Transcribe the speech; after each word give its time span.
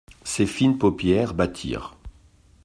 Ses 0.23 0.47
fines 0.47 0.79
paupières 0.79 1.35
battirent. 1.35 1.95